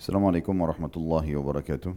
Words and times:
Assalamualaikum 0.00 0.56
warahmatullahi 0.56 1.36
wabarakatuh. 1.36 1.92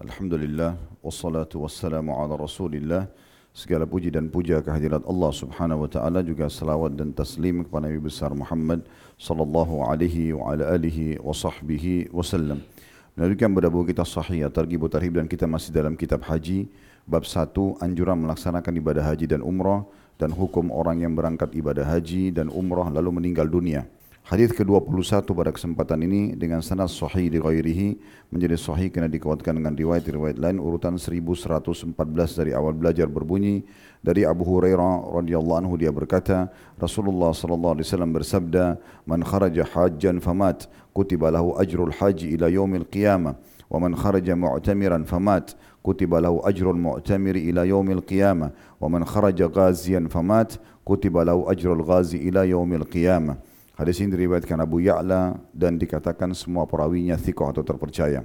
Alhamdulillah 0.00 0.80
wassalatu 1.04 1.60
wassalamu 1.60 2.16
ala 2.16 2.40
Rasulillah. 2.40 3.04
Segala 3.52 3.84
puji 3.84 4.08
dan 4.08 4.32
puja 4.32 4.64
kehadirat 4.64 5.04
Allah 5.04 5.28
Subhanahu 5.28 5.84
wa 5.84 5.88
taala 5.92 6.24
juga 6.24 6.48
salawat 6.48 6.96
dan 6.96 7.12
taslim 7.12 7.68
kepada 7.68 7.84
Nabi 7.84 8.00
besar 8.00 8.32
Muhammad 8.32 8.88
sallallahu 9.20 9.84
alaihi 9.92 10.32
wa 10.32 10.56
ala 10.56 10.72
alihi 10.72 11.20
wa 11.20 11.36
sahbihi 11.36 12.08
wasallam. 12.16 12.64
Melanjutkan 13.12 13.52
berdabu 13.52 13.84
kita 13.84 14.08
sahih 14.08 14.48
targhib 14.48 14.88
tarhib 14.88 15.20
dan 15.20 15.28
kita 15.28 15.44
masih 15.44 15.68
dalam 15.68 15.92
kitab 16.00 16.24
haji 16.24 16.64
bab 17.04 17.28
1 17.28 17.52
anjuran 17.84 18.24
melaksanakan 18.24 18.72
ibadah 18.80 19.04
haji 19.04 19.28
dan 19.28 19.44
umrah 19.44 19.84
dan 20.16 20.32
hukum 20.32 20.72
orang 20.72 21.04
yang 21.04 21.12
berangkat 21.12 21.52
ibadah 21.52 21.84
haji 21.84 22.32
dan 22.32 22.48
umrah 22.48 22.88
lalu 22.88 23.20
meninggal 23.20 23.44
dunia. 23.44 23.84
Hadis 24.22 24.54
ke-21 24.54 25.34
pada 25.34 25.50
kesempatan 25.50 25.98
ini 26.06 26.38
dengan 26.38 26.62
sanad 26.62 26.86
sahih 26.86 27.26
di 27.26 27.42
ghairihi 27.42 27.98
menjadi 28.30 28.54
sahih 28.54 28.86
kerana 28.86 29.10
dikuatkan 29.10 29.50
dengan 29.50 29.74
riwayat-riwayat 29.74 30.38
lain. 30.38 30.62
Urutan 30.62 30.94
1114 30.94 31.90
dari 32.38 32.54
awal 32.54 32.70
belajar 32.70 33.10
berbunyi 33.10 33.66
dari 33.98 34.22
Abu 34.22 34.46
Hurairah 34.46 35.10
radhiyallahu 35.10 35.66
anhu 35.66 35.74
dia 35.74 35.90
berkata 35.90 36.54
Rasulullah 36.78 37.34
sallallahu 37.34 37.82
alaihi 37.82 37.86
wasallam 37.90 38.14
bersabda 38.14 38.64
man 39.10 39.26
kharaja 39.26 39.66
hajjan 39.66 40.22
famat 40.22 40.70
kutiba 40.94 41.26
lahu 41.34 41.58
ajrul 41.58 41.90
haji 41.90 42.38
ila 42.38 42.46
yaumil 42.46 42.86
qiyamah 42.86 43.34
wa 43.66 43.78
man 43.82 43.98
kharaja 43.98 44.38
mu'tamiran 44.38 45.02
famat 45.02 45.58
kutiba 45.82 46.22
lahu 46.22 46.46
ajrul 46.46 46.78
mu'tamiri 46.78 47.50
ila 47.50 47.66
yaumil 47.66 48.06
qiyamah 48.06 48.54
wa 48.78 48.86
man 48.86 49.02
kharaja 49.02 49.50
ghaziyan 49.50 50.06
famat 50.06 50.62
kutiba 50.86 51.26
lahu 51.26 51.50
ajrul 51.50 51.82
ghazi 51.82 52.22
ila 52.22 52.46
yaumil 52.46 52.86
qiyamah 52.86 53.50
Hadis 53.72 54.04
ini 54.04 54.12
diriwayatkan 54.12 54.60
Abu 54.60 54.84
Ya'la 54.84 55.32
dan 55.48 55.80
dikatakan 55.80 56.36
semua 56.36 56.68
perawinya 56.68 57.16
thiqah 57.16 57.56
atau 57.56 57.64
terpercaya. 57.64 58.20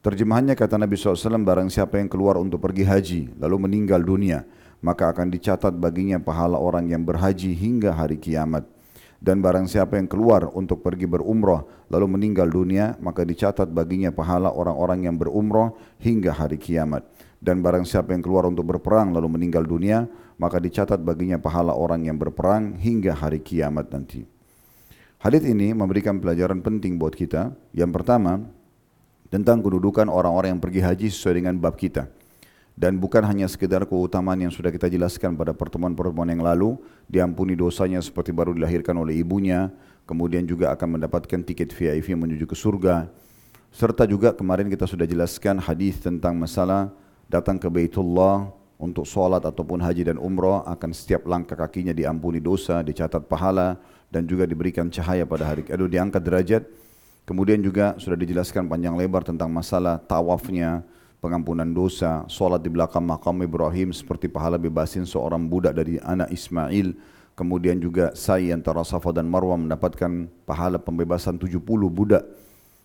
Terjemahannya 0.00 0.54
kata 0.54 0.78
Nabi 0.78 0.94
SAW, 0.94 1.42
barang 1.42 1.68
siapa 1.68 1.98
yang 1.98 2.06
keluar 2.06 2.38
untuk 2.38 2.62
pergi 2.62 2.86
haji 2.86 3.20
lalu 3.42 3.66
meninggal 3.66 3.98
dunia, 4.00 4.46
maka 4.78 5.10
akan 5.10 5.28
dicatat 5.28 5.74
baginya 5.74 6.22
pahala 6.22 6.56
orang 6.56 6.86
yang 6.86 7.02
berhaji 7.02 7.50
hingga 7.52 7.92
hari 7.92 8.16
kiamat. 8.16 8.64
Dan 9.20 9.44
barang 9.44 9.68
siapa 9.68 10.00
yang 10.00 10.08
keluar 10.08 10.48
untuk 10.56 10.80
pergi 10.80 11.04
berumrah 11.04 11.60
lalu 11.92 12.16
meninggal 12.16 12.48
dunia, 12.48 12.96
maka 13.04 13.26
dicatat 13.26 13.68
baginya 13.68 14.08
pahala 14.08 14.48
orang-orang 14.48 15.04
yang 15.04 15.20
berumrah 15.20 15.76
hingga 16.00 16.32
hari 16.32 16.56
kiamat. 16.56 17.04
Dan 17.36 17.60
barang 17.60 17.84
siapa 17.84 18.16
yang 18.16 18.24
keluar 18.24 18.48
untuk 18.48 18.64
berperang 18.64 19.12
lalu 19.12 19.28
meninggal 19.28 19.68
dunia, 19.68 20.08
maka 20.40 20.56
dicatat 20.56 21.04
baginya 21.04 21.36
pahala 21.36 21.76
orang 21.76 22.08
yang 22.08 22.16
berperang 22.16 22.80
hingga 22.80 23.12
hari 23.12 23.44
kiamat 23.44 23.92
nanti. 23.92 24.39
Hadis 25.20 25.44
ini 25.44 25.76
memberikan 25.76 26.16
pelajaran 26.16 26.64
penting 26.64 26.96
buat 26.96 27.12
kita. 27.12 27.52
Yang 27.76 27.92
pertama, 27.92 28.40
tentang 29.28 29.60
kedudukan 29.60 30.08
orang-orang 30.08 30.56
yang 30.56 30.62
pergi 30.64 30.80
haji 30.80 31.06
sesuai 31.12 31.44
dengan 31.44 31.60
bab 31.60 31.76
kita. 31.76 32.08
Dan 32.72 32.96
bukan 32.96 33.20
hanya 33.28 33.44
sekedar 33.44 33.84
keutamaan 33.84 34.40
yang 34.40 34.48
sudah 34.48 34.72
kita 34.72 34.88
jelaskan 34.88 35.36
pada 35.36 35.52
pertemuan-pertemuan 35.52 36.32
yang 36.32 36.40
lalu, 36.40 36.80
diampuni 37.04 37.52
dosanya 37.52 38.00
seperti 38.00 38.32
baru 38.32 38.56
dilahirkan 38.56 38.96
oleh 38.96 39.20
ibunya, 39.20 39.68
kemudian 40.08 40.48
juga 40.48 40.72
akan 40.72 40.96
mendapatkan 40.96 41.44
tiket 41.44 41.68
VIP 41.76 42.16
menuju 42.16 42.48
ke 42.48 42.56
surga. 42.56 43.12
Serta 43.76 44.08
juga 44.08 44.32
kemarin 44.32 44.72
kita 44.72 44.88
sudah 44.88 45.04
jelaskan 45.04 45.60
hadis 45.60 46.00
tentang 46.00 46.32
masalah 46.40 46.96
datang 47.28 47.60
ke 47.60 47.68
Baitullah 47.68 48.56
untuk 48.80 49.04
solat 49.04 49.44
ataupun 49.44 49.84
haji 49.84 50.08
dan 50.08 50.16
umrah 50.16 50.64
akan 50.64 50.90
setiap 50.96 51.28
langkah 51.28 51.54
kakinya 51.54 51.92
diampuni 51.92 52.40
dosa, 52.40 52.80
dicatat 52.80 53.28
pahala, 53.28 53.76
dan 54.08 54.24
juga 54.24 54.48
diberikan 54.48 54.88
cahaya 54.88 55.28
pada 55.28 55.44
hari 55.46 55.62
itu 55.62 55.86
diangkat 55.86 56.22
derajat. 56.24 56.62
Kemudian 57.28 57.60
juga 57.62 57.94
sudah 58.00 58.18
dijelaskan 58.18 58.66
panjang 58.66 58.96
lebar 58.96 59.22
tentang 59.22 59.52
masalah 59.52 60.00
tawafnya 60.02 60.82
pengampunan 61.20 61.68
dosa 61.68 62.24
solat 62.26 62.64
di 62.64 62.72
belakang 62.72 63.04
makam 63.04 63.36
Ibrahim 63.44 63.92
seperti 63.92 64.26
pahala 64.26 64.56
bebasin 64.56 65.04
seorang 65.04 65.46
budak 65.46 65.76
dari 65.76 66.00
anak 66.00 66.32
Ismail. 66.32 66.96
Kemudian 67.38 67.78
juga 67.78 68.12
sa'i 68.16 68.50
antara 68.50 68.82
Safa 68.82 69.14
dan 69.14 69.28
Marwah 69.30 69.56
mendapatkan 69.56 70.28
pahala 70.48 70.80
pembebasan 70.80 71.38
70 71.38 71.62
budak. 71.88 72.24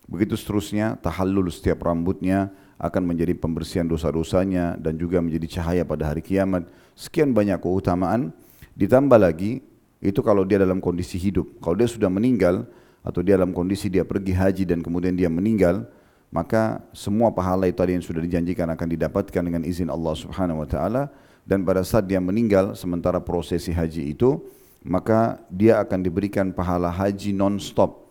Begitu 0.05 0.37
seterusnya 0.37 1.01
tahallul 1.01 1.49
setiap 1.49 1.81
rambutnya 1.81 2.53
akan 2.75 3.03
menjadi 3.07 3.31
pembersihan 3.35 3.87
dosa-dosanya 3.87 4.75
dan 4.75 4.99
juga 4.99 5.23
menjadi 5.23 5.59
cahaya 5.59 5.83
pada 5.87 6.11
hari 6.11 6.19
kiamat. 6.19 6.67
Sekian 6.95 7.31
banyak 7.31 7.59
keutamaan. 7.63 8.35
Ditambah 8.75 9.15
lagi 9.15 9.63
itu 10.03 10.19
kalau 10.19 10.43
dia 10.43 10.59
dalam 10.59 10.83
kondisi 10.83 11.15
hidup. 11.15 11.47
Kalau 11.63 11.79
dia 11.79 11.87
sudah 11.87 12.11
meninggal 12.11 12.67
atau 12.99 13.23
dia 13.23 13.39
dalam 13.39 13.55
kondisi 13.55 13.87
dia 13.87 14.03
pergi 14.03 14.35
haji 14.35 14.63
dan 14.67 14.83
kemudian 14.83 15.15
dia 15.15 15.31
meninggal, 15.31 15.87
maka 16.33 16.83
semua 16.91 17.31
pahala 17.31 17.71
itu 17.71 17.79
tadi 17.79 17.95
yang 17.95 18.03
sudah 18.03 18.19
dijanjikan 18.19 18.67
akan 18.67 18.87
didapatkan 18.91 19.41
dengan 19.45 19.63
izin 19.63 19.87
Allah 19.87 20.13
Subhanahu 20.19 20.61
wa 20.63 20.67
taala. 20.67 21.03
Dan 21.45 21.61
pada 21.61 21.85
saat 21.85 22.09
dia 22.09 22.19
meninggal 22.19 22.73
sementara 22.73 23.21
prosesi 23.21 23.69
haji 23.69 24.17
itu 24.17 24.41
maka 24.85 25.41
dia 25.49 25.81
akan 25.81 26.05
diberikan 26.05 26.53
pahala 26.53 26.93
haji 26.93 27.33
non-stop 27.33 28.04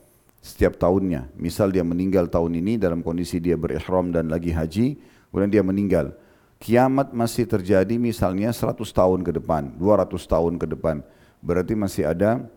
setiap 0.45 0.77
tahunnya. 0.77 1.33
Misal 1.41 1.73
dia 1.73 1.81
meninggal 1.81 2.29
tahun 2.29 2.61
ini 2.61 2.77
dalam 2.77 3.01
kondisi 3.01 3.41
dia 3.41 3.57
berihram 3.57 4.13
dan 4.13 4.29
lagi 4.29 4.53
haji, 4.53 5.01
kemudian 5.33 5.49
dia 5.49 5.65
meninggal. 5.65 6.13
Kiamat 6.61 7.17
masih 7.17 7.49
terjadi 7.49 7.97
misalnya 7.97 8.53
100 8.53 8.77
tahun 8.93 9.25
ke 9.25 9.41
depan, 9.41 9.73
200 9.81 10.21
tahun 10.29 10.61
ke 10.61 10.69
depan 10.77 11.01
berarti 11.45 11.77
masih 11.77 12.09
ada 12.09 12.49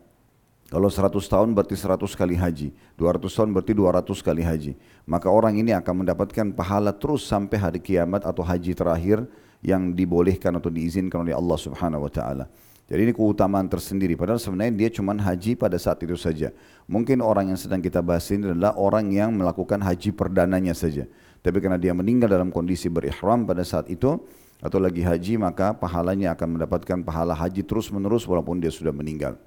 kalau 0.67 0.91
100 0.91 1.15
tahun 1.31 1.55
berarti 1.55 1.79
100 1.79 2.11
kali 2.11 2.35
haji, 2.35 2.75
200 2.99 3.23
tahun 3.23 3.49
berarti 3.55 3.71
200 3.71 4.19
kali 4.19 4.43
haji. 4.43 4.71
Maka 5.07 5.31
orang 5.31 5.55
ini 5.55 5.71
akan 5.71 6.03
mendapatkan 6.03 6.51
pahala 6.51 6.91
terus 6.91 7.23
sampai 7.23 7.55
hari 7.55 7.79
kiamat 7.79 8.27
atau 8.27 8.43
haji 8.43 8.75
terakhir 8.75 9.23
yang 9.63 9.95
dibolehkan 9.95 10.51
atau 10.59 10.67
diizinkan 10.67 11.23
oleh 11.23 11.31
Allah 11.31 11.55
Subhanahu 11.55 12.03
wa 12.03 12.11
taala. 12.11 12.51
Jadi 12.87 13.11
ini 13.11 13.13
keutamaan 13.13 13.67
tersendiri. 13.67 14.15
Padahal 14.15 14.39
sebenarnya 14.39 14.73
dia 14.73 14.89
cuma 14.95 15.11
haji 15.11 15.59
pada 15.59 15.75
saat 15.75 15.99
itu 16.07 16.15
saja. 16.15 16.55
Mungkin 16.87 17.19
orang 17.19 17.51
yang 17.51 17.59
sedang 17.59 17.83
kita 17.83 17.99
bahas 17.99 18.23
ini 18.31 18.47
adalah 18.47 18.79
orang 18.79 19.11
yang 19.11 19.35
melakukan 19.35 19.83
haji 19.83 20.15
perdananya 20.15 20.71
saja. 20.71 21.03
Tapi 21.43 21.59
karena 21.59 21.75
dia 21.75 21.91
meninggal 21.91 22.31
dalam 22.31 22.47
kondisi 22.47 22.87
berihram 22.87 23.43
pada 23.43 23.67
saat 23.67 23.91
itu, 23.91 24.15
atau 24.57 24.79
lagi 24.81 25.05
haji 25.05 25.37
maka 25.37 25.75
pahalanya 25.75 26.33
akan 26.33 26.57
mendapatkan 26.57 26.97
pahala 27.05 27.37
haji 27.37 27.61
terus 27.61 27.93
menerus 27.93 28.25
walaupun 28.25 28.57
dia 28.57 28.73
sudah 28.73 28.95
meninggal. 28.95 29.37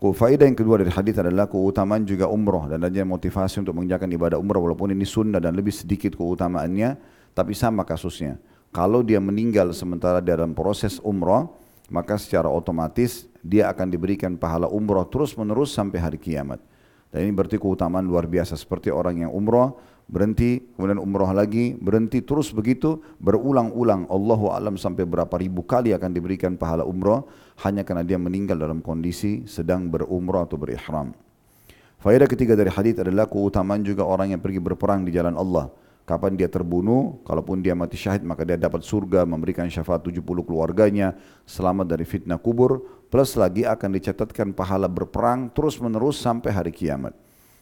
Faedah 0.00 0.48
yang 0.48 0.56
kedua 0.56 0.80
dari 0.80 0.88
hadis 0.88 1.12
adalah 1.20 1.44
keutamaan 1.44 2.08
juga 2.08 2.24
umrah 2.24 2.72
dan 2.72 2.80
adanya 2.80 3.04
motivasi 3.04 3.60
untuk 3.60 3.76
mengerjakan 3.76 4.08
ibadah 4.16 4.38
umrah 4.40 4.56
walaupun 4.56 4.96
ini 4.96 5.04
sunnah 5.04 5.44
dan 5.44 5.52
lebih 5.52 5.76
sedikit 5.76 6.16
keutamaannya 6.16 6.96
tapi 7.36 7.52
sama 7.52 7.84
kasusnya. 7.84 8.40
Kalau 8.72 9.04
dia 9.04 9.20
meninggal 9.20 9.76
sementara 9.76 10.24
dalam 10.24 10.56
proses 10.56 10.96
umrah 11.04 11.52
maka 11.90 12.16
secara 12.16 12.46
otomatis 12.46 13.26
dia 13.42 13.66
akan 13.68 13.90
diberikan 13.90 14.38
pahala 14.38 14.70
umrah 14.70 15.04
terus 15.04 15.34
menerus 15.34 15.74
sampai 15.74 15.98
hari 15.98 16.16
kiamat. 16.16 16.62
Dan 17.10 17.26
ini 17.26 17.32
berarti 17.34 17.58
keutamaan 17.58 18.06
luar 18.06 18.30
biasa 18.30 18.54
seperti 18.54 18.94
orang 18.94 19.26
yang 19.26 19.34
umrah 19.34 19.74
berhenti, 20.10 20.62
kemudian 20.74 20.98
umrah 20.98 21.30
lagi, 21.34 21.74
berhenti 21.78 22.22
terus 22.22 22.50
begitu 22.50 23.02
berulang-ulang. 23.22 24.06
Allahu 24.10 24.50
alam 24.50 24.74
sampai 24.78 25.06
berapa 25.06 25.34
ribu 25.38 25.66
kali 25.66 25.94
akan 25.94 26.10
diberikan 26.10 26.58
pahala 26.58 26.82
umrah 26.86 27.26
hanya 27.66 27.86
karena 27.86 28.06
dia 28.06 28.18
meninggal 28.18 28.58
dalam 28.58 28.82
kondisi 28.82 29.46
sedang 29.46 29.86
berumrah 29.90 30.46
atau 30.46 30.58
berihram. 30.58 31.14
Faedah 32.00 32.26
ketiga 32.26 32.56
dari 32.56 32.72
hadis 32.72 32.96
adalah 32.96 33.28
keutamaan 33.28 33.84
juga 33.84 34.08
orang 34.08 34.32
yang 34.32 34.40
pergi 34.40 34.58
berperang 34.58 35.06
di 35.06 35.12
jalan 35.14 35.36
Allah. 35.36 35.68
Kapan 36.08 36.34
dia 36.34 36.50
terbunuh, 36.50 37.22
kalaupun 37.22 37.62
dia 37.62 37.76
mati 37.78 37.94
syahid 37.94 38.26
maka 38.26 38.42
dia 38.42 38.58
dapat 38.58 38.82
surga 38.82 39.22
memberikan 39.22 39.68
syafaat 39.70 40.02
70 40.02 40.22
keluarganya, 40.42 41.14
selamat 41.46 41.86
dari 41.86 42.02
fitnah 42.02 42.40
kubur, 42.40 42.82
plus 43.12 43.38
lagi 43.38 43.62
akan 43.62 43.94
dicatatkan 43.94 44.50
pahala 44.50 44.90
berperang 44.90 45.52
terus 45.54 45.78
menerus 45.78 46.18
sampai 46.18 46.50
hari 46.50 46.72
kiamat. 46.74 47.14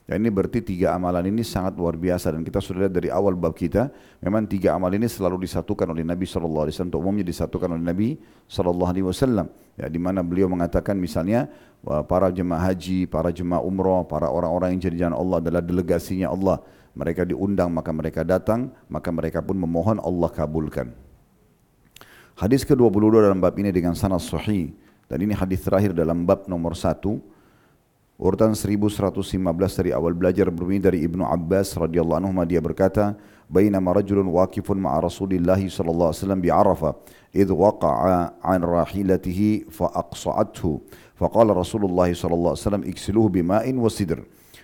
Dan 0.09 0.25
ini 0.25 0.33
berarti 0.33 0.65
tiga 0.65 0.97
amalan 0.97 1.29
ini 1.29 1.45
sangat 1.45 1.77
luar 1.77 1.93
biasa 1.93 2.33
dan 2.33 2.41
kita 2.41 2.65
sudah 2.65 2.89
lihat 2.89 2.97
dari 2.97 3.13
awal 3.13 3.37
bab 3.37 3.53
kita 3.53 3.93
memang 4.25 4.49
tiga 4.49 4.73
amal 4.73 4.89
ini 4.89 5.05
selalu 5.05 5.45
disatukan 5.45 5.85
oleh 5.85 6.01
Nabi 6.01 6.25
sallallahu 6.25 6.65
alaihi 6.65 6.81
wasallam 6.81 6.97
umumnya 6.97 7.25
disatukan 7.29 7.77
oleh 7.77 7.85
Nabi 7.85 8.09
sallallahu 8.49 8.89
alaihi 8.89 9.05
wasallam 9.05 9.53
ya 9.77 9.85
di 9.85 10.01
mana 10.01 10.25
beliau 10.25 10.49
mengatakan 10.49 10.97
misalnya 10.97 11.53
para 12.09 12.33
jemaah 12.33 12.73
haji, 12.73 13.05
para 13.05 13.29
jemaah 13.29 13.61
umrah, 13.61 14.01
para 14.09 14.33
orang-orang 14.33 14.81
yang 14.81 14.89
jadi 14.89 14.97
jalan 15.07 15.17
Allah 15.21 15.37
adalah 15.45 15.61
delegasinya 15.61 16.33
Allah 16.33 16.65
Mereka 16.98 17.26
diundang 17.26 17.74
maka 17.74 17.90
mereka 17.90 18.22
datang, 18.22 18.70
maka 18.86 19.10
mereka 19.10 19.42
pun 19.42 19.58
memohon 19.58 19.98
Allah 19.98 20.30
kabulkan. 20.30 20.94
Hadis 22.38 22.66
ke-22 22.66 23.30
dalam 23.30 23.40
bab 23.42 23.54
ini 23.58 23.70
dengan 23.70 23.94
sanad 23.94 24.22
sahih 24.22 24.74
dan 25.06 25.22
ini 25.22 25.34
hadis 25.38 25.62
terakhir 25.62 25.94
dalam 25.94 26.26
bab 26.26 26.50
nomor 26.50 26.74
1 26.74 26.98
Urutan 28.14 28.54
1115 28.54 29.42
dari 29.74 29.90
awal 29.90 30.14
belajar 30.14 30.48
berbunyi 30.54 30.78
dari 30.78 31.02
Ibnu 31.02 31.26
Abbas 31.26 31.74
radhiyallahu 31.74 32.22
anhu 32.22 32.32
dia 32.46 32.62
berkata, 32.62 33.18
"Bainama 33.50 33.90
rajulun 33.90 34.30
waqifun 34.30 34.78
ma'a 34.78 35.02
Rasulillah 35.02 35.58
sallallahu 35.58 36.14
alaihi 36.14 36.22
wasallam 36.22 36.40
bi 36.40 36.50
Arafah, 36.54 36.94
idh 37.34 37.50
waqa'a 37.50 38.38
'an 38.38 38.62
rahilatihi 38.62 39.68
fa 39.74 39.90
aqsa'athu." 39.92 41.04
فقال 41.14 41.56
رسول 41.56 41.86
الله 41.86 42.20
صلى 42.20 42.34
الله 42.36 42.52
عليه 42.58 42.68
وسلم 42.68 42.84
اكسلوه 42.90 43.28
بماء 43.30 43.66
وسدر 43.70 44.20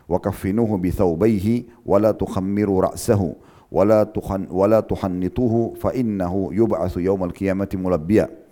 bi 0.06 0.90
thawbayhi 0.90 1.68
wa 1.84 1.98
la 1.98 2.12
ra'sahu 2.12 3.28
wa 3.74 4.66
la 4.66 4.80
tuhannituhu 4.82 5.74
fa 5.76 5.90
innahu 5.96 6.54
yub'atsu 6.54 7.02
yaumal 7.02 7.32
qiyamati 7.32 7.74
mulabbiya 7.74 8.44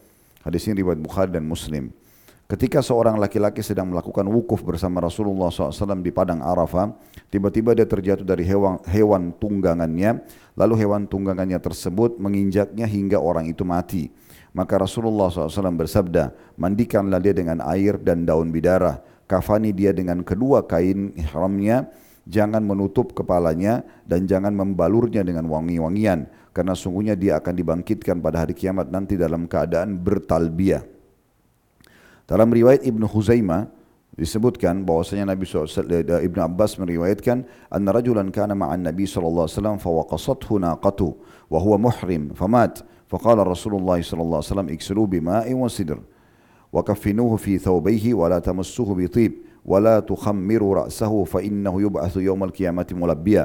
hadis 0.43 0.67
ini 0.67 0.83
riwayat 0.83 0.99
Bukhari 0.99 1.31
dan 1.31 1.47
Muslim. 1.47 1.95
Ketika 2.51 2.85
seorang 2.85 3.17
laki-laki 3.17 3.65
sedang 3.65 3.89
melakukan 3.89 4.29
wukuf 4.29 4.61
bersama 4.61 5.01
Rasulullah 5.01 5.49
SAW 5.49 6.05
di 6.05 6.13
padang 6.13 6.45
Arafah, 6.45 6.93
tiba-tiba 7.33 7.73
dia 7.73 7.89
terjatuh 7.89 8.29
dari 8.29 8.45
hewan, 8.45 8.77
hewan 8.85 9.33
tunggangannya, 9.41 10.21
lalu 10.53 10.85
hewan 10.85 11.09
tunggangannya 11.09 11.57
tersebut 11.57 12.21
menginjaknya 12.21 12.85
hingga 12.85 13.17
orang 13.17 13.49
itu 13.49 13.65
mati. 13.65 14.13
Maka 14.53 14.85
Rasulullah 14.85 15.33
SAW 15.33 15.73
bersabda, 15.81 16.37
mandikanlah 16.61 17.25
dia 17.25 17.33
dengan 17.33 17.65
air 17.65 17.97
dan 17.97 18.29
daun 18.29 18.53
bidara, 18.53 19.01
kafani 19.32 19.73
dia 19.73 19.96
dengan 19.96 20.20
kedua 20.20 20.69
kain 20.69 21.17
ihramnya, 21.17 21.88
jangan 22.29 22.61
menutup 22.61 23.17
kepalanya 23.17 23.81
dan 24.05 24.29
jangan 24.29 24.52
membalurnya 24.52 25.25
dengan 25.25 25.49
wangi-wangian, 25.49 26.29
karena 26.52 26.76
sungguhnya 26.76 27.17
dia 27.17 27.40
akan 27.40 27.55
dibangkitkan 27.56 28.20
pada 28.20 28.44
hari 28.44 28.52
kiamat 28.52 28.93
nanti 28.93 29.17
dalam 29.17 29.49
keadaan 29.49 29.96
bertalbiyah. 29.96 30.84
Dalam 32.29 32.52
riwayat 32.52 32.84
Ibnu 32.84 33.08
Huzaimah 33.08 33.73
disebutkan 34.12 34.84
bahwasanya 34.84 35.32
Nabi 35.32 35.49
SAW, 35.49 35.88
eh, 35.88 36.05
Ibnu 36.05 36.40
Abbas 36.44 36.76
meriwayatkan 36.76 37.49
anna 37.73 37.90
rajulan 37.96 38.29
kana 38.29 38.52
ma'an 38.52 38.84
Nabi 38.84 39.08
sallallahu 39.08 39.49
alaihi 39.49 39.56
wasallam 39.56 39.79
fawaqasathu 39.81 40.61
naqatu 40.61 41.17
wa 41.49 41.56
huwa 41.56 41.88
muhrim 41.88 42.37
famat 42.37 42.84
faqala 43.08 43.40
Rasulullah 43.40 43.96
sallallahu 43.96 44.44
alaihi 44.44 44.52
wasallam 44.52 44.69
iksilu 44.69 45.08
bima'in 45.08 45.56
wa 45.56 45.69
sidr 45.73 45.96
la 46.73 48.41
tamassuhu 48.41 48.97
bi 48.97 49.07
tib 49.13 49.33
wa 49.63 49.79
la 49.79 50.01
tukhammiru 50.01 50.83
ra'sahu 50.83 51.29
fa 51.29 51.45
innahu 51.45 51.85
yub'atsu 51.85 52.25
yawmal 52.25 52.51
qiyamati 52.51 52.97
mulabbiya 52.97 53.45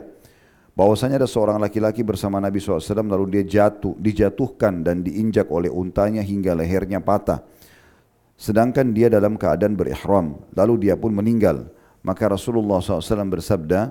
bahwasanya 0.77 1.25
ada 1.25 1.29
seorang 1.29 1.57
laki-laki 1.57 2.06
bersama 2.06 2.38
Nabi 2.38 2.62
SAW 2.62 2.79
lalu 3.09 3.41
dia 3.41 3.44
jatuh 3.65 3.97
dijatuhkan 3.97 4.85
dan 4.85 5.01
diinjak 5.01 5.50
oleh 5.50 5.74
untanya 5.74 6.21
hingga 6.21 6.53
lehernya 6.53 7.01
patah. 7.01 7.41
Sedangkan 8.38 8.94
dia 8.94 9.09
dalam 9.09 9.41
keadaan 9.41 9.73
berihram 9.73 10.38
lalu 10.53 10.85
dia 10.85 10.94
pun 10.94 11.09
meninggal. 11.09 11.73
Maka 12.06 12.30
Rasulullah 12.30 12.77
SAW 12.77 13.25
bersabda 13.25 13.89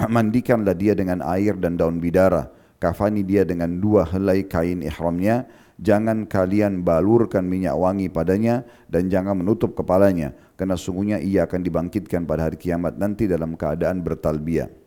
mandikanlah 0.16 0.72
dia 0.72 0.96
dengan 0.96 1.20
air 1.20 1.60
dan 1.60 1.76
daun 1.76 2.00
bidara. 2.00 2.48
Kafani 2.80 3.20
dia 3.20 3.44
dengan 3.44 3.68
dua 3.76 4.08
helai 4.08 4.48
kain 4.48 4.80
ihramnya 4.80 5.44
jangan 5.80 6.26
kalian 6.28 6.82
balurkan 6.82 7.46
minyak 7.46 7.74
wangi 7.74 8.10
padanya 8.10 8.62
dan 8.90 9.10
jangan 9.10 9.38
menutup 9.38 9.74
kepalanya 9.74 10.34
karena 10.54 10.78
sungguhnya 10.78 11.18
ia 11.18 11.46
akan 11.46 11.60
dibangkitkan 11.62 12.26
pada 12.26 12.46
hari 12.50 12.58
kiamat 12.58 12.98
nanti 12.98 13.26
dalam 13.26 13.58
keadaan 13.58 14.02
bertalbiyah 14.02 14.84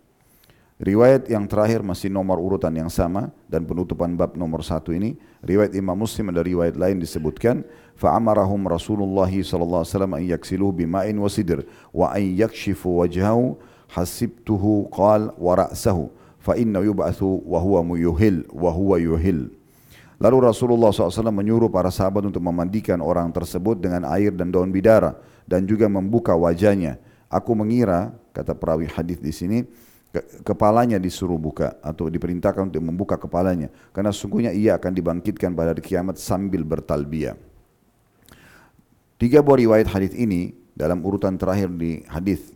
Riwayat 0.77 1.25
yang 1.25 1.49
terakhir 1.49 1.81
masih 1.81 2.13
nomor 2.13 2.37
urutan 2.37 2.69
yang 2.69 2.93
sama 2.93 3.33
dan 3.49 3.65
penutupan 3.65 4.13
bab 4.13 4.37
nomor 4.37 4.61
satu 4.61 4.93
ini. 4.93 5.17
Riwayat 5.41 5.73
Imam 5.73 5.97
Muslim 5.97 6.29
ada 6.29 6.45
riwayat 6.45 6.77
lain 6.77 7.01
disebutkan. 7.01 7.65
Fa'amarahum 7.97 8.61
Rasulullah 8.69 9.25
wasallam 9.25 10.13
an 10.13 10.21
yaksiluhu 10.21 10.85
bima'in 10.85 11.17
wa 11.17 11.25
sidr 11.33 11.65
wa 11.89 12.13
an 12.13 12.21
yakshifu 12.21 13.01
wajhahu 13.01 13.57
hasibtuhu 13.89 14.85
qal 14.93 15.33
wa 15.41 15.57
ra'sahu 15.57 16.13
fa 16.37 16.53
inna 16.53 16.85
yub'athu 16.85 17.41
wa 17.41 17.57
huwa 17.57 17.81
muyuhil 17.81 18.45
wa 18.53 18.69
huwa 18.69 19.01
yuhil. 19.01 19.56
Lalu 20.17 20.49
Rasulullah 20.49 20.89
SAW 20.89 21.29
menyuruh 21.29 21.69
para 21.69 21.93
sahabat 21.93 22.25
untuk 22.25 22.41
memandikan 22.41 22.97
orang 23.05 23.29
tersebut 23.29 23.77
dengan 23.77 24.01
air 24.09 24.33
dan 24.33 24.49
daun 24.49 24.73
bidara 24.73 25.13
dan 25.45 25.69
juga 25.69 25.85
membuka 25.85 26.33
wajahnya. 26.33 26.97
Aku 27.29 27.53
mengira, 27.53 28.17
kata 28.33 28.57
perawi 28.57 28.89
hadis 28.89 29.21
di 29.21 29.29
sini, 29.29 29.61
kepalanya 30.41 30.97
disuruh 30.97 31.37
buka 31.37 31.77
atau 31.83 32.09
diperintahkan 32.09 32.73
untuk 32.73 32.83
membuka 32.83 33.15
kepalanya 33.19 33.69
karena 33.93 34.09
sungguhnya 34.09 34.51
ia 34.55 34.79
akan 34.79 34.91
dibangkitkan 34.95 35.53
pada 35.53 35.75
hari 35.75 35.83
kiamat 35.83 36.17
sambil 36.17 36.63
bertalbiyah. 36.63 37.37
Tiga 39.17 39.41
buah 39.41 39.57
riwayat 39.57 39.87
hadis 39.89 40.13
ini 40.13 40.53
dalam 40.77 41.01
urutan 41.01 41.37
terakhir 41.37 41.73
di 41.73 42.05
hadis 42.05 42.53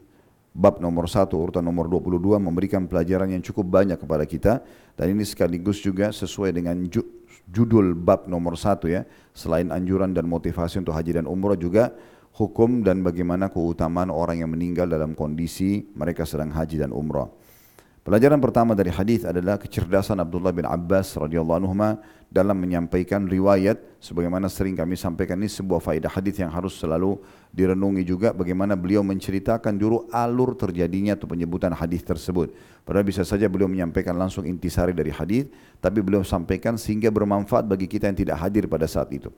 bab 0.51 0.77
nomor 0.83 1.07
satu 1.09 1.39
urutan 1.39 1.63
nomor 1.63 1.87
22 1.89 2.37
memberikan 2.37 2.85
pelajaran 2.85 3.31
yang 3.33 3.41
cukup 3.41 3.81
banyak 3.81 3.97
kepada 3.97 4.23
kita 4.27 4.53
dan 4.93 5.05
ini 5.09 5.25
sekaligus 5.25 5.81
juga 5.81 6.13
sesuai 6.13 6.53
dengan 6.53 6.75
judul 7.49 7.97
bab 7.97 8.29
nomor 8.29 8.59
satu 8.59 8.91
ya 8.91 9.07
selain 9.31 9.71
anjuran 9.71 10.11
dan 10.11 10.27
motivasi 10.27 10.83
untuk 10.83 10.93
haji 10.93 11.21
dan 11.21 11.25
umrah 11.25 11.57
juga 11.57 11.95
hukum 12.35 12.83
dan 12.83 13.03
bagaimana 13.03 13.51
keutamaan 13.51 14.11
orang 14.11 14.39
yang 14.43 14.51
meninggal 14.51 14.87
dalam 14.87 15.15
kondisi 15.15 15.83
mereka 15.95 16.23
sedang 16.23 16.51
haji 16.51 16.79
dan 16.79 16.91
umrah. 16.95 17.27
Pelajaran 18.01 18.41
pertama 18.41 18.73
dari 18.73 18.89
hadis 18.89 19.21
adalah 19.29 19.61
kecerdasan 19.61 20.17
Abdullah 20.17 20.49
bin 20.49 20.65
Abbas 20.65 21.13
radhiyallahu 21.21 21.61
anhu 21.61 22.01
dalam 22.33 22.57
menyampaikan 22.57 23.29
riwayat 23.29 23.77
sebagaimana 24.01 24.49
sering 24.49 24.73
kami 24.73 24.97
sampaikan 24.97 25.37
ini 25.37 25.45
sebuah 25.45 25.77
faedah 25.77 26.09
hadis 26.09 26.41
yang 26.41 26.49
harus 26.49 26.81
selalu 26.81 27.21
direnungi 27.53 28.01
juga 28.01 28.33
bagaimana 28.33 28.73
beliau 28.73 29.05
menceritakan 29.05 29.77
dulu 29.77 30.09
alur 30.09 30.57
terjadinya 30.57 31.13
atau 31.13 31.29
penyebutan 31.29 31.77
hadis 31.77 32.01
tersebut. 32.01 32.49
Padahal 32.81 33.05
bisa 33.05 33.21
saja 33.21 33.45
beliau 33.45 33.69
menyampaikan 33.69 34.17
langsung 34.17 34.49
intisari 34.49 34.97
dari 34.97 35.13
hadis, 35.13 35.45
tapi 35.77 36.01
beliau 36.01 36.25
sampaikan 36.25 36.81
sehingga 36.81 37.13
bermanfaat 37.13 37.69
bagi 37.69 37.85
kita 37.85 38.09
yang 38.09 38.17
tidak 38.17 38.41
hadir 38.41 38.65
pada 38.65 38.89
saat 38.89 39.13
itu. 39.13 39.29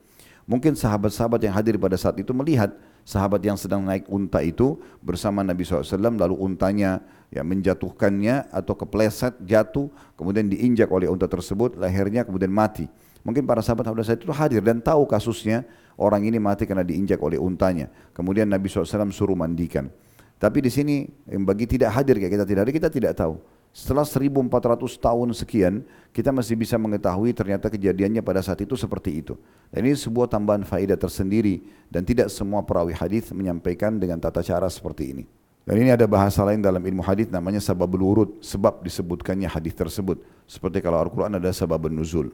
Mungkin 0.44 0.76
sahabat-sahabat 0.76 1.40
yang 1.40 1.56
hadir 1.56 1.80
pada 1.80 1.96
saat 1.96 2.20
itu 2.20 2.36
melihat 2.36 2.76
sahabat 3.00 3.40
yang 3.40 3.56
sedang 3.56 3.80
naik 3.80 4.04
unta 4.12 4.44
itu 4.44 4.76
bersama 5.00 5.40
Nabi 5.40 5.64
SAW 5.64 5.88
lalu 6.20 6.36
untanya 6.36 7.00
ya 7.32 7.40
menjatuhkannya 7.40 8.52
atau 8.52 8.76
kepleset 8.76 9.40
jatuh 9.40 9.88
kemudian 10.20 10.48
diinjak 10.52 10.92
oleh 10.92 11.08
unta 11.08 11.24
tersebut 11.24 11.80
lehernya 11.80 12.28
kemudian 12.28 12.52
mati. 12.52 12.84
Mungkin 13.24 13.48
para 13.48 13.64
sahabat 13.64 13.88
pada 13.88 14.04
saat 14.04 14.20
itu 14.20 14.28
hadir 14.36 14.60
dan 14.60 14.84
tahu 14.84 15.08
kasusnya 15.08 15.64
orang 15.96 16.28
ini 16.28 16.36
mati 16.36 16.68
karena 16.68 16.84
diinjak 16.84 17.16
oleh 17.24 17.40
untanya. 17.40 17.88
Kemudian 18.12 18.44
Nabi 18.44 18.68
SAW 18.68 19.08
suruh 19.08 19.32
mandikan. 19.32 19.88
Tapi 20.36 20.60
di 20.60 20.68
sini 20.68 21.08
bagi 21.40 21.64
tidak 21.64 21.96
hadir 21.96 22.20
kayak 22.20 22.36
kita 22.36 22.44
tidak 22.44 22.60
hadir 22.68 22.74
kita 22.76 22.88
tidak 22.92 23.12
tahu 23.16 23.40
setelah 23.74 24.06
1400 24.06 24.86
tahun 25.02 25.34
sekian, 25.34 25.74
kita 26.14 26.30
masih 26.30 26.54
bisa 26.54 26.78
mengetahui 26.78 27.34
ternyata 27.34 27.66
kejadiannya 27.66 28.22
pada 28.22 28.38
saat 28.38 28.62
itu 28.62 28.78
seperti 28.78 29.18
itu. 29.18 29.34
Dan 29.74 29.90
ini 29.90 29.98
sebuah 29.98 30.30
tambahan 30.30 30.62
faedah 30.62 30.94
tersendiri 30.94 31.58
dan 31.90 32.06
tidak 32.06 32.30
semua 32.30 32.62
perawi 32.62 32.94
hadis 32.94 33.34
menyampaikan 33.34 33.98
dengan 33.98 34.22
tata 34.22 34.46
cara 34.46 34.70
seperti 34.70 35.10
ini. 35.10 35.24
Dan 35.66 35.82
ini 35.82 35.90
ada 35.90 36.06
bahasa 36.06 36.46
lain 36.46 36.62
dalam 36.62 36.78
ilmu 36.78 37.02
hadis 37.02 37.26
namanya 37.34 37.58
sababul 37.58 38.06
urut, 38.06 38.30
sebab 38.46 38.86
disebutkannya 38.86 39.50
hadis 39.50 39.74
tersebut. 39.74 40.22
Seperti 40.46 40.78
kalau 40.78 41.02
Al-Quran 41.02 41.34
ada 41.34 41.50
sabab 41.50 41.90
nuzul. 41.90 42.30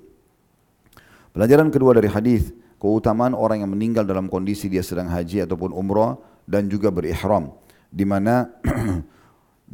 Pelajaran 1.32 1.73
kedua 1.73 1.97
dari 1.97 2.12
hadis, 2.12 2.52
keutamaan 2.76 3.32
orang 3.32 3.64
yang 3.64 3.73
meninggal 3.73 4.04
dalam 4.04 4.28
kondisi 4.28 4.68
dia 4.68 4.85
sedang 4.85 5.09
haji 5.09 5.49
ataupun 5.49 5.73
umrah 5.73 6.20
dan 6.44 6.68
juga 6.68 6.92
berihram. 6.92 7.54
Di 7.88 8.04
mana 8.04 8.50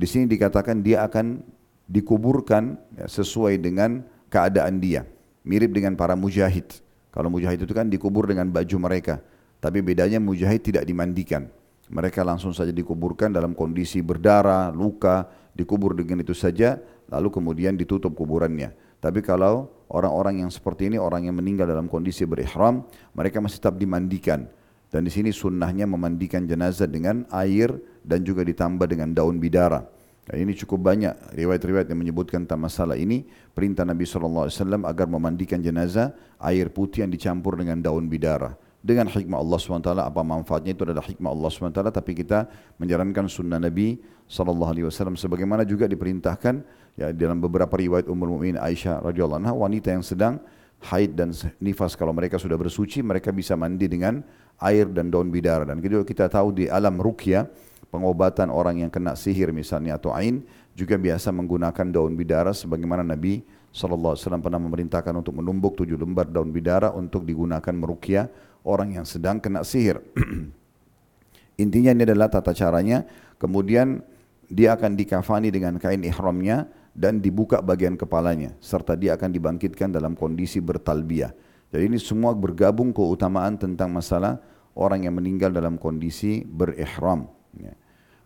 di 0.00 0.06
sini 0.06 0.30
dikatakan 0.30 0.78
dia 0.78 1.02
akan 1.02 1.55
dikuburkan 1.86 2.78
ya, 2.98 3.06
sesuai 3.06 3.58
dengan 3.62 4.02
keadaan 4.28 4.82
dia. 4.82 5.06
Mirip 5.46 5.70
dengan 5.70 5.94
para 5.94 6.18
mujahid. 6.18 6.82
Kalau 7.14 7.30
mujahid 7.30 7.62
itu 7.62 7.72
kan 7.72 7.86
dikubur 7.86 8.26
dengan 8.26 8.50
baju 8.50 8.76
mereka. 8.82 9.22
Tapi 9.62 9.80
bedanya 9.80 10.20
mujahid 10.20 10.60
tidak 10.60 10.84
dimandikan. 10.84 11.48
Mereka 11.86 12.26
langsung 12.26 12.50
saja 12.50 12.74
dikuburkan 12.74 13.30
dalam 13.30 13.54
kondisi 13.54 14.02
berdarah, 14.02 14.74
luka, 14.74 15.30
dikubur 15.54 15.94
dengan 15.94 16.26
itu 16.26 16.34
saja, 16.34 16.76
lalu 17.06 17.30
kemudian 17.30 17.78
ditutup 17.78 18.12
kuburannya. 18.12 18.74
Tapi 18.98 19.22
kalau 19.22 19.70
orang-orang 19.86 20.42
yang 20.42 20.50
seperti 20.50 20.90
ini, 20.90 20.98
orang 20.98 21.30
yang 21.30 21.38
meninggal 21.38 21.70
dalam 21.70 21.86
kondisi 21.86 22.26
berihram, 22.26 22.82
mereka 23.14 23.38
masih 23.38 23.62
tetap 23.62 23.78
dimandikan. 23.78 24.50
Dan 24.90 25.06
di 25.06 25.10
sini 25.14 25.30
sunnahnya 25.30 25.86
memandikan 25.86 26.42
jenazah 26.46 26.90
dengan 26.90 27.22
air 27.30 27.70
dan 28.02 28.22
juga 28.26 28.42
ditambah 28.42 28.86
dengan 28.86 29.14
daun 29.14 29.38
bidara. 29.38 29.86
Dan 30.26 30.42
ini 30.42 30.58
cukup 30.58 30.90
banyak 30.90 31.38
riwayat-riwayat 31.38 31.86
yang 31.86 32.02
menyebutkan 32.02 32.42
tentang 32.42 32.66
masalah 32.66 32.98
ini. 32.98 33.22
Perintah 33.54 33.86
Nabi 33.86 34.02
SAW 34.02 34.50
agar 34.82 35.06
memandikan 35.06 35.62
jenazah 35.62 36.10
air 36.42 36.66
putih 36.66 37.06
yang 37.06 37.14
dicampur 37.14 37.54
dengan 37.54 37.78
daun 37.78 38.10
bidara. 38.10 38.58
Dengan 38.82 39.10
hikmah 39.10 39.38
Allah 39.38 39.58
SWT, 39.58 39.90
apa 39.98 40.22
manfaatnya 40.22 40.74
itu 40.74 40.86
adalah 40.86 41.02
hikmah 41.02 41.30
Allah 41.30 41.50
SWT, 41.50 41.80
tapi 41.90 42.12
kita 42.14 42.46
menjalankan 42.78 43.26
sunnah 43.26 43.58
Nabi 43.58 43.98
SAW 44.26 45.14
sebagaimana 45.14 45.62
juga 45.62 45.86
diperintahkan 45.86 46.54
ya 46.98 47.14
dalam 47.14 47.38
beberapa 47.38 47.70
riwayat 47.78 48.10
Ummul 48.10 48.34
Mukminin 48.34 48.58
Aisyah 48.58 49.04
radhiyallahu 49.04 49.46
anha 49.46 49.54
wanita 49.54 49.94
yang 49.94 50.02
sedang 50.02 50.42
haid 50.82 51.14
dan 51.14 51.30
nifas 51.62 51.94
kalau 51.94 52.12
mereka 52.12 52.36
sudah 52.36 52.58
bersuci 52.58 53.00
mereka 53.04 53.30
bisa 53.30 53.54
mandi 53.54 53.86
dengan 53.86 54.20
air 54.60 54.88
dan 54.90 55.12
daun 55.12 55.28
bidara 55.30 55.68
dan 55.68 55.78
kita 55.80 56.26
tahu 56.26 56.52
di 56.52 56.64
alam 56.66 56.96
rukyah 56.98 57.48
pengobatan 57.90 58.50
orang 58.50 58.82
yang 58.82 58.90
kena 58.90 59.14
sihir 59.14 59.54
misalnya 59.54 59.96
atau 59.96 60.12
ain 60.12 60.42
juga 60.76 61.00
biasa 61.00 61.32
menggunakan 61.32 61.86
daun 61.88 62.12
bidara 62.18 62.52
sebagaimana 62.52 63.00
Nabi 63.00 63.40
SAW 63.76 64.16
pernah 64.40 64.60
memerintahkan 64.60 65.12
untuk 65.16 65.36
menumbuk 65.36 65.76
tujuh 65.76 66.00
lembar 66.00 66.28
daun 66.28 66.48
bidara 66.48 66.92
untuk 66.96 67.28
digunakan 67.28 67.74
merukia 67.76 68.32
orang 68.64 68.96
yang 68.96 69.04
sedang 69.04 69.36
kena 69.36 69.60
sihir. 69.60 70.00
Intinya 71.62 71.92
ini 71.92 72.02
adalah 72.08 72.32
tata 72.32 72.56
caranya. 72.56 73.04
Kemudian 73.36 74.00
dia 74.48 74.72
akan 74.72 74.96
dikafani 74.96 75.52
dengan 75.52 75.76
kain 75.76 76.00
ihramnya 76.04 76.68
dan 76.96 77.20
dibuka 77.20 77.60
bagian 77.60 78.00
kepalanya 78.00 78.56
serta 78.64 78.96
dia 78.96 79.12
akan 79.20 79.28
dibangkitkan 79.28 79.92
dalam 79.92 80.16
kondisi 80.16 80.64
bertalbiyah. 80.64 81.36
Jadi 81.68 81.84
ini 81.92 82.00
semua 82.00 82.32
bergabung 82.32 82.96
keutamaan 82.96 83.60
tentang 83.60 83.92
masalah 83.92 84.40
orang 84.72 85.04
yang 85.04 85.12
meninggal 85.20 85.52
dalam 85.52 85.76
kondisi 85.76 86.40
berihram. 86.48 87.35
Ya. 87.60 87.74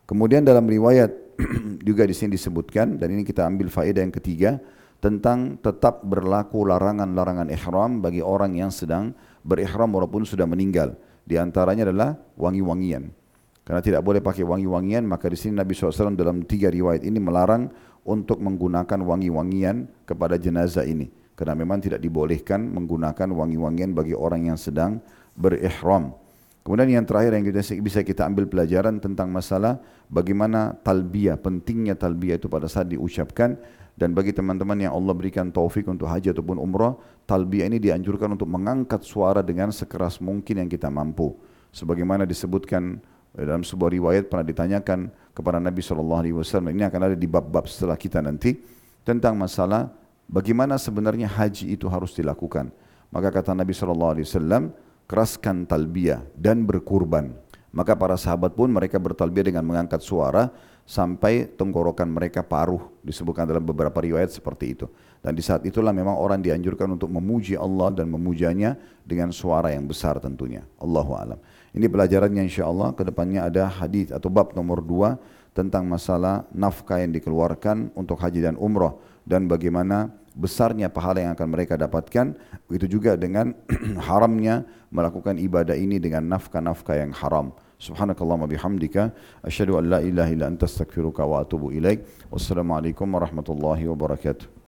Kemudian 0.06 0.42
dalam 0.42 0.66
riwayat 0.66 1.10
juga 1.88 2.02
di 2.04 2.14
sini 2.14 2.34
disebutkan 2.34 2.98
dan 2.98 3.14
ini 3.14 3.22
kita 3.22 3.46
ambil 3.46 3.70
faedah 3.70 4.02
yang 4.02 4.14
ketiga 4.14 4.58
tentang 5.00 5.56
tetap 5.64 6.04
berlaku 6.04 6.68
larangan-larangan 6.68 7.48
ihram 7.48 8.04
bagi 8.04 8.20
orang 8.20 8.52
yang 8.58 8.68
sedang 8.68 9.16
berihram 9.40 9.88
walaupun 9.96 10.28
sudah 10.28 10.44
meninggal. 10.44 10.92
Di 11.24 11.40
antaranya 11.40 11.88
adalah 11.88 12.18
wangi-wangian. 12.36 13.08
Karena 13.64 13.80
tidak 13.80 14.02
boleh 14.02 14.18
pakai 14.18 14.42
wangi-wangian, 14.44 15.06
maka 15.06 15.30
di 15.30 15.38
sini 15.38 15.56
Nabi 15.56 15.78
SAW 15.78 16.18
dalam 16.18 16.42
tiga 16.42 16.68
riwayat 16.68 17.06
ini 17.06 17.22
melarang 17.22 17.70
untuk 18.02 18.42
menggunakan 18.42 18.98
wangi-wangian 18.98 20.04
kepada 20.04 20.36
jenazah 20.36 20.84
ini. 20.84 21.08
Karena 21.38 21.56
memang 21.56 21.80
tidak 21.80 22.04
dibolehkan 22.04 22.60
menggunakan 22.68 23.30
wangi-wangian 23.32 23.96
bagi 23.96 24.12
orang 24.12 24.52
yang 24.52 24.58
sedang 24.60 25.00
berihram. 25.32 26.12
Kemudian 26.60 26.92
yang 26.92 27.08
terakhir 27.08 27.32
yang 27.32 27.44
kita 27.44 27.60
bisa 27.80 28.04
kita 28.04 28.28
ambil 28.28 28.44
pelajaran 28.44 29.00
tentang 29.00 29.32
masalah 29.32 29.80
bagaimana 30.12 30.76
talbiyah, 30.84 31.40
pentingnya 31.40 31.96
talbiyah 31.96 32.36
itu 32.36 32.52
pada 32.52 32.68
saat 32.68 32.92
diucapkan 32.92 33.56
dan 33.96 34.12
bagi 34.12 34.36
teman-teman 34.36 34.76
yang 34.76 34.92
Allah 34.92 35.16
berikan 35.16 35.48
taufik 35.48 35.88
untuk 35.88 36.08
haji 36.08 36.36
ataupun 36.36 36.60
umrah, 36.60 36.96
talbiyah 37.24 37.68
ini 37.68 37.80
dianjurkan 37.80 38.36
untuk 38.36 38.48
mengangkat 38.48 39.00
suara 39.04 39.40
dengan 39.40 39.72
sekeras 39.72 40.20
mungkin 40.20 40.60
yang 40.60 40.68
kita 40.68 40.92
mampu. 40.92 41.32
Sebagaimana 41.72 42.28
disebutkan 42.28 43.00
dalam 43.32 43.64
sebuah 43.64 43.92
riwayat 43.96 44.28
pernah 44.28 44.44
ditanyakan 44.44 45.08
kepada 45.32 45.56
Nabi 45.62 45.80
SAW, 45.80 46.28
ini 46.72 46.84
akan 46.84 47.00
ada 47.12 47.16
di 47.16 47.28
bab-bab 47.28 47.68
setelah 47.68 47.96
kita 47.96 48.20
nanti, 48.20 48.56
tentang 49.04 49.32
masalah 49.36 49.88
bagaimana 50.28 50.76
sebenarnya 50.76 51.30
haji 51.30 51.72
itu 51.72 51.88
harus 51.88 52.12
dilakukan. 52.12 52.68
Maka 53.08 53.28
kata 53.32 53.56
Nabi 53.56 53.72
SAW, 53.72 54.16
keraskan 55.10 55.66
talbiyah 55.66 56.22
dan 56.38 56.62
berkurban. 56.62 57.34
Maka 57.74 57.98
para 57.98 58.14
sahabat 58.14 58.54
pun 58.54 58.70
mereka 58.70 59.02
bertalbiyah 59.02 59.50
dengan 59.50 59.66
mengangkat 59.66 59.98
suara 60.06 60.54
sampai 60.86 61.50
tenggorokan 61.50 62.06
mereka 62.06 62.46
paruh 62.46 62.82
disebutkan 63.02 63.46
dalam 63.46 63.62
beberapa 63.62 63.98
riwayat 63.98 64.30
seperti 64.30 64.78
itu. 64.78 64.86
Dan 65.18 65.34
di 65.34 65.42
saat 65.42 65.66
itulah 65.66 65.90
memang 65.90 66.14
orang 66.14 66.38
dianjurkan 66.38 66.94
untuk 66.94 67.10
memuji 67.10 67.58
Allah 67.58 67.90
dan 67.90 68.06
memujanya 68.10 68.78
dengan 69.02 69.34
suara 69.34 69.74
yang 69.74 69.86
besar 69.86 70.18
tentunya. 70.22 70.62
Allahu 70.78 71.14
alam. 71.18 71.38
Ini 71.70 71.86
pelajarannya 71.86 72.42
insya 72.46 72.66
Allah 72.66 72.94
kedepannya 72.94 73.42
ada 73.50 73.66
hadis 73.66 74.10
atau 74.10 74.30
bab 74.30 74.54
nomor 74.54 74.82
dua 74.82 75.18
tentang 75.52 75.86
masalah 75.86 76.46
nafkah 76.54 77.02
yang 77.02 77.10
dikeluarkan 77.10 77.90
untuk 77.98 78.18
haji 78.22 78.44
dan 78.44 78.54
umrah 78.54 78.94
dan 79.26 79.50
bagaimana 79.50 80.14
besarnya 80.34 80.88
pahala 80.88 81.22
yang 81.22 81.32
akan 81.34 81.48
mereka 81.50 81.74
dapatkan. 81.74 82.38
Begitu 82.70 82.98
juga 83.00 83.18
dengan 83.18 83.54
haramnya 84.08 84.64
melakukan 84.94 85.38
ibadah 85.38 85.74
ini 85.74 85.98
dengan 85.98 86.26
nafkah-nafkah 86.30 86.96
yang 86.98 87.12
haram. 87.14 87.50
Subhanakallahumma 87.80 88.46
bihamdika 88.46 89.10
asyhadu 89.40 89.80
an 89.80 89.84
la 89.88 89.98
ilaha 90.04 90.30
illa 90.30 90.46
anta 90.46 90.68
astaghfiruka 90.68 91.24
wa 91.24 91.42
atubu 91.42 91.72
ilaik. 91.72 92.04
Wassalamu 92.28 92.76
alaikum 92.76 93.08
warahmatullahi 93.08 93.88
wabarakatuh 93.88 94.59